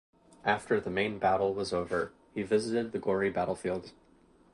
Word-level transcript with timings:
After 0.45 0.79
the 0.79 0.89
main 0.89 1.19
battle 1.19 1.53
was 1.53 1.71
over, 1.71 2.11
he 2.33 2.41
visited 2.41 2.91
the 2.91 2.97
gory 2.97 3.29
battlefield. 3.29 3.91